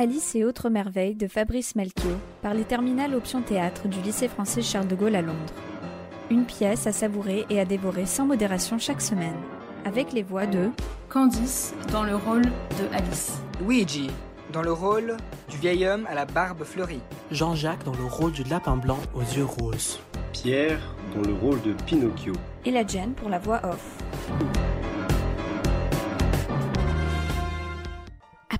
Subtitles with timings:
[0.00, 4.62] Alice et autres merveilles de Fabrice Melchior par les terminales option théâtre du lycée français
[4.62, 5.52] Charles de Gaulle à Londres.
[6.30, 9.34] Une pièce à savourer et à dévorer sans modération chaque semaine,
[9.84, 10.70] avec les voix de
[11.08, 13.40] Candice dans le rôle de Alice.
[13.60, 14.08] Luigi
[14.52, 15.16] dans le rôle
[15.50, 17.00] du vieil homme à la barbe fleurie.
[17.32, 19.98] Jean-Jacques dans le rôle du lapin blanc aux yeux roses.
[20.32, 20.78] Pierre
[21.12, 22.34] dans le rôle de Pinocchio.
[22.64, 23.98] et la Jen pour la voix off.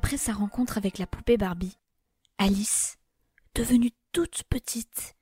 [0.08, 1.76] Après sa rencontre avec la poupée Barbie,
[2.38, 2.96] Alice,
[3.54, 5.14] devenue toute petite,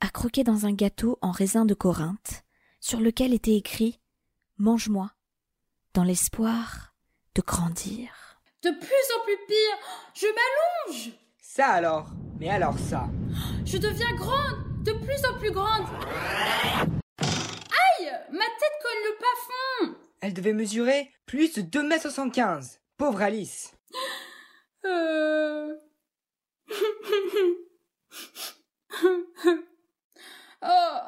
[0.00, 2.44] a croqué dans un gâteau en raisin de Corinthe,
[2.78, 3.98] sur lequel était écrit
[4.56, 5.10] Mange-moi,
[5.92, 6.94] dans l'espoir
[7.34, 8.38] de grandir.
[8.62, 9.78] De plus en plus pire,
[10.14, 11.10] je m'allonge,
[11.40, 13.08] Ça alors Mais alors ça?
[13.64, 15.88] Je deviens grande, de plus en plus grande.
[17.18, 19.98] Aïe, ma tête colle le plafond.
[20.20, 23.72] Elle devait mesurer plus de 2m75 Pauvre Alice
[24.84, 25.76] Euh...
[30.62, 31.00] oh,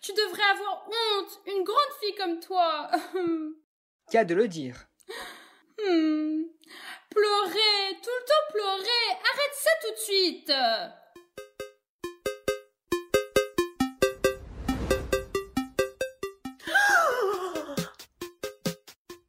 [0.00, 2.90] tu devrais avoir honte, une grande fille comme toi.
[4.10, 4.86] Qu'à de le dire.
[5.78, 6.42] Hmm.
[7.10, 10.52] Pleurer, tout le temps pleurer, arrête ça tout de suite.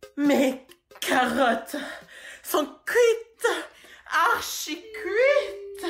[0.18, 0.66] Mes
[1.00, 1.78] carottes
[2.49, 3.47] sont cuites,
[4.33, 5.89] archi cuites.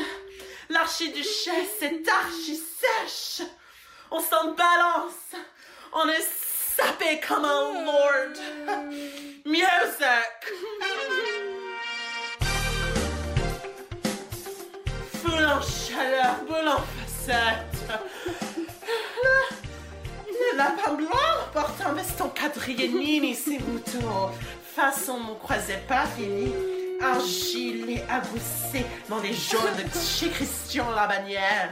[0.69, 3.47] L'archiduchesse est archi sèche.
[4.11, 5.35] On s'en balance.
[5.93, 6.27] On est
[6.75, 8.35] sapé comme un lord.
[9.45, 10.41] Music.
[15.21, 17.99] Foule en chaleur, boule en facette.
[20.27, 21.07] Le lapin blanc
[21.53, 24.31] porte un veston quadrillé mini ses moutons.
[24.75, 26.51] Façon mon croisé Paris.
[27.01, 31.71] Un gilet aboussé dans les jaunes chez Christian la bannière.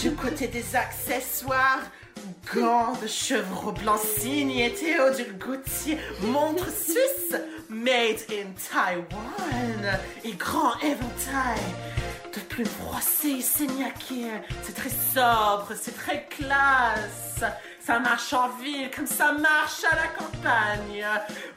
[0.00, 1.82] Du côté des accessoires,
[2.54, 7.38] gants de chevreau blanc signé Théodule Gauthier, montre suisse
[7.68, 11.60] made in Taiwan et grand éventail
[12.34, 14.30] de plumes froissées, signaquées.
[14.62, 17.44] C'est très sobre, c'est très classe.
[17.80, 21.06] Ça marche en ville comme ça marche à la campagne.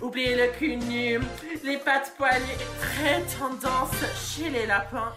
[0.01, 1.19] Oubliez le cul nu,
[1.63, 5.13] les pattes poilées, très tendance chez les lapins.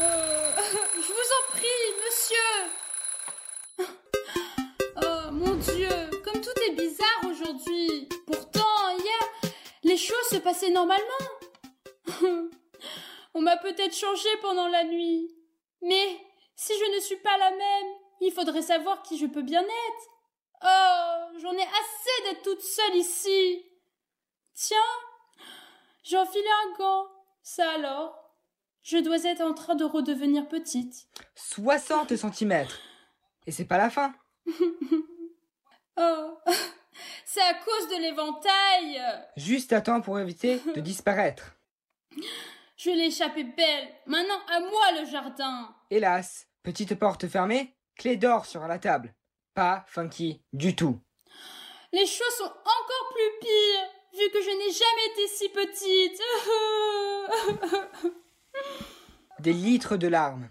[0.00, 0.50] Euh,
[0.94, 1.66] je vous en prie,
[2.04, 2.68] monsieur.
[5.02, 5.88] Oh mon Dieu,
[6.24, 8.08] comme tout est bizarre aujourd'hui.
[8.26, 9.52] Pourtant, hier,
[9.82, 11.04] les choses se passaient normalement.
[13.34, 15.34] On m'a peut-être changé pendant la nuit.
[15.82, 16.20] Mais
[16.56, 20.10] si je ne suis pas la même, il faudrait savoir qui je peux bien être.
[20.62, 23.66] Oh, j'en ai assez d'être toute seule ici.
[24.54, 24.76] Tiens,
[26.04, 27.08] j'ai enfilé un gant.
[27.42, 28.30] Ça alors
[28.82, 31.08] Je dois être en train de redevenir petite.
[31.34, 32.66] 60 cm
[33.46, 34.14] Et c'est pas la fin
[35.96, 36.38] Oh,
[37.24, 39.02] c'est à cause de l'éventail.
[39.36, 41.56] Juste à temps pour éviter de disparaître.
[42.76, 43.88] Je l'ai échappé belle.
[44.06, 45.74] Maintenant, à moi le jardin.
[45.90, 49.14] Hélas, petite porte fermée, clé d'or sur la table.
[49.54, 50.98] Pas funky du tout.
[51.92, 56.20] Les choses sont encore plus pires, vu que je n'ai jamais été si petite.
[59.38, 60.50] Des litres de larmes.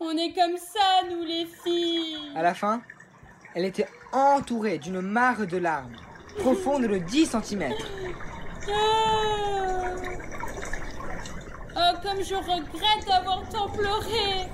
[0.00, 2.32] On est comme ça, nous les filles.
[2.34, 2.82] À la fin,
[3.54, 5.96] elle était entourée d'une mare de larmes,
[6.38, 7.72] profonde de 10 cm.
[12.02, 14.48] Comme je regrette d'avoir tant pleuré.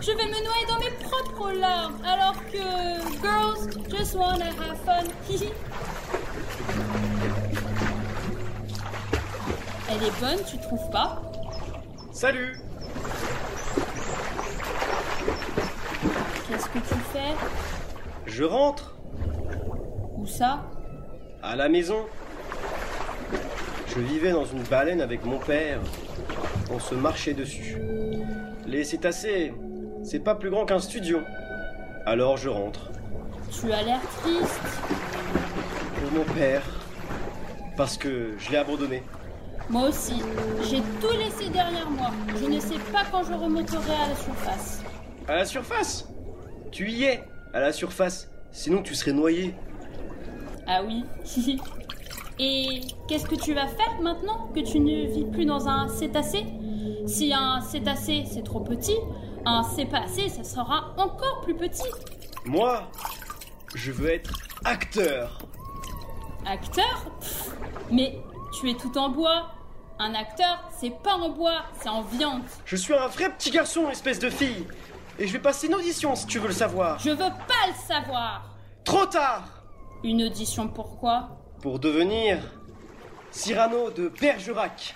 [0.00, 2.58] Je vais me noyer dans mes propres larmes, alors que
[3.20, 5.04] girls just wanna have fun.
[9.90, 11.22] Elle est bonne, tu trouves pas?
[12.12, 12.58] Salut
[16.48, 17.34] Qu'est-ce que tu fais?
[18.26, 18.96] Je rentre
[20.16, 20.64] Où ça?
[21.42, 22.06] À la maison.
[23.86, 25.80] Je vivais dans une baleine avec mon père.
[26.70, 27.76] On se marchait dessus.
[28.66, 29.54] Les cétacés,
[30.02, 31.20] c'est pas plus grand qu'un studio.
[32.04, 32.90] Alors je rentre.
[33.50, 34.60] Tu as l'air triste.
[35.94, 36.62] Pour mon père.
[37.76, 39.02] Parce que je l'ai abandonné.
[39.70, 40.22] Moi aussi.
[40.68, 42.10] J'ai tout laissé derrière moi.
[42.38, 44.82] Je ne sais pas quand je remonterai à la surface.
[45.26, 46.08] À la surface?
[46.70, 47.24] Tu y es
[47.54, 48.30] À la surface.
[48.52, 49.54] Sinon tu serais noyé.
[50.66, 51.04] Ah oui.
[52.38, 56.46] Et qu'est-ce que tu vas faire maintenant que tu ne vis plus dans un cétacé?
[57.06, 58.96] Si un cétacé c'est trop petit,
[59.44, 61.88] un cépacé ça sera encore plus petit.
[62.44, 62.88] Moi,
[63.74, 64.32] je veux être
[64.64, 65.38] acteur.
[66.46, 67.10] Acteur?
[67.20, 67.56] Pff,
[67.90, 68.20] Mais
[68.58, 69.50] tu es tout en bois.
[69.98, 72.42] Un acteur, c'est pas en bois, c'est en viande.
[72.64, 74.64] Je suis un vrai petit garçon, espèce de fille.
[75.18, 77.00] Et je vais passer une audition si tu veux le savoir.
[77.00, 78.54] Je veux pas le savoir.
[78.84, 79.42] Trop tard
[80.04, 81.37] Une audition pourquoi?
[81.62, 82.38] Pour devenir
[83.30, 84.94] Cyrano de Bergerac.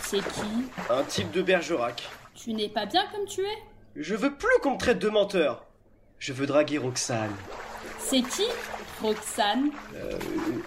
[0.00, 0.68] C'est qui?
[0.88, 2.08] Un type de Bergerac.
[2.34, 3.58] Tu n'es pas bien comme tu es?
[3.96, 5.66] Je veux plus qu'on me traite de menteur.
[6.18, 7.34] Je veux draguer Roxane.
[7.98, 8.46] C'est qui
[9.02, 9.70] Roxane?
[9.94, 10.18] Euh,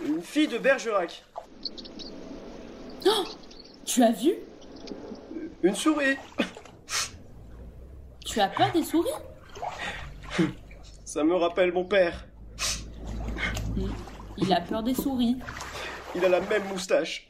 [0.05, 1.23] une fille de Bergerac.
[3.05, 3.23] Oh
[3.85, 4.33] Tu as vu?
[5.63, 6.17] Une souris.
[8.25, 9.09] Tu as peur des souris?
[11.05, 12.25] Ça me rappelle mon père.
[14.37, 15.37] Il a peur des souris.
[16.15, 17.27] Il a la même moustache.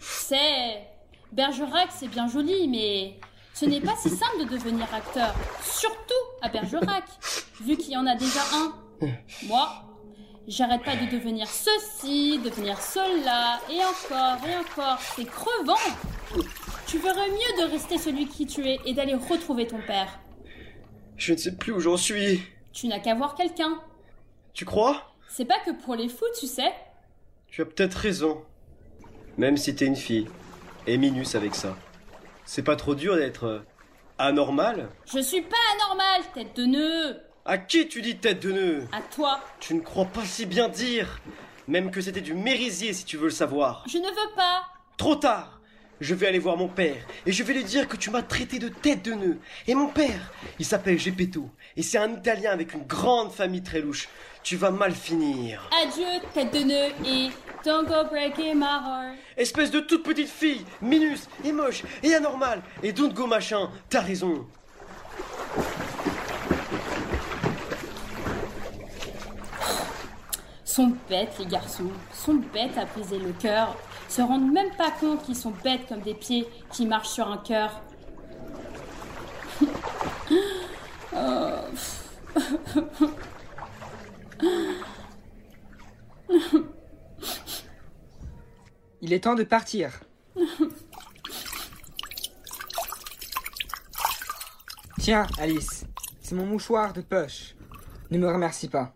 [0.00, 0.88] C'est...
[1.30, 3.20] Bergerac, c'est bien joli, mais
[3.52, 5.34] ce n'est pas si simple de devenir acteur.
[5.62, 7.04] Surtout à Bergerac,
[7.60, 8.72] vu qu'il y en a déjà un.
[9.46, 9.68] Moi,
[10.46, 14.98] j'arrête pas de devenir ceci, devenir cela, et encore, et encore.
[15.00, 15.74] C'est crevant.
[16.86, 20.18] Tu ferais mieux de rester celui qui tu es et d'aller retrouver ton père.
[21.18, 22.40] Je ne sais plus où j'en suis.
[22.72, 23.82] Tu n'as qu'à voir quelqu'un.
[24.54, 25.14] Tu crois?
[25.28, 26.72] C'est pas que pour les fous, tu sais.
[27.48, 28.42] Tu as peut-être raison.
[29.36, 30.26] Même si t'es une fille.
[30.86, 31.76] Et minus avec ça.
[32.44, 33.66] C'est pas trop dur d'être euh,
[34.18, 34.88] anormal?
[35.06, 37.20] Je suis pas anormal, tête de nœud.
[37.44, 38.88] À qui tu dis tête de nœud?
[38.92, 39.40] À toi.
[39.60, 41.20] Tu ne crois pas si bien dire
[41.66, 43.84] Même que c'était du mérisier si tu veux le savoir.
[43.86, 44.64] Je ne veux pas.
[44.96, 45.57] Trop tard
[46.00, 48.58] Je vais aller voir mon père et je vais lui dire que tu m'as traité
[48.58, 49.38] de tête de nœud.
[49.66, 53.80] Et mon père, il s'appelle Gepetto et c'est un Italien avec une grande famille très
[53.80, 54.08] louche.
[54.44, 55.68] Tu vas mal finir.
[55.82, 57.30] Adieu, tête de nœud, et
[57.64, 59.18] don't go breaking my heart.
[59.36, 62.62] Espèce de toute petite fille, minus et moche et anormale.
[62.82, 64.46] Et don't go machin, t'as raison.
[70.78, 71.90] Sont bêtes, les garçons.
[72.12, 73.76] Sont bêtes à briser le cœur.
[74.08, 77.38] Se rendent même pas compte qu'ils sont bêtes comme des pieds qui marchent sur un
[77.38, 77.82] cœur.
[81.16, 81.64] Oh.
[89.00, 89.98] Il est temps de partir.
[95.00, 95.86] Tiens, Alice,
[96.20, 97.56] c'est mon mouchoir de poche.
[98.12, 98.94] Ne me remercie pas.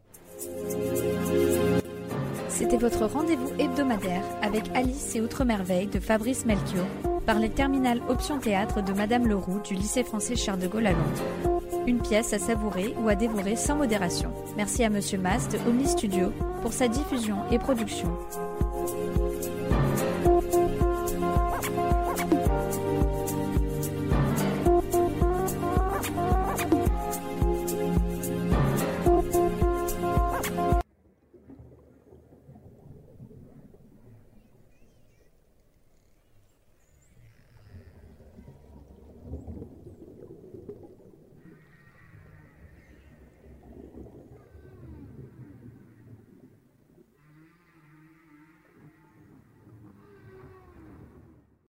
[2.62, 6.86] C'était votre rendez-vous hebdomadaire avec Alice et Outre Merveille de Fabrice Melchior
[7.26, 10.92] par les terminales Option Théâtre de Madame Leroux du lycée français Charles de Gaulle à
[10.92, 11.58] Londres.
[11.88, 14.32] Une pièce à savourer ou à dévorer sans modération.
[14.56, 16.32] Merci à Monsieur Mast de Omni Studio
[16.62, 18.16] pour sa diffusion et production.